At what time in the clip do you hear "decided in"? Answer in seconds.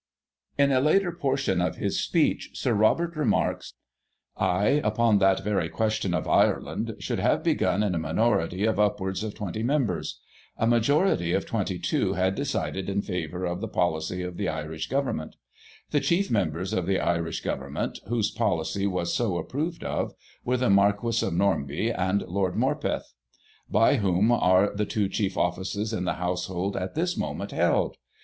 12.33-13.03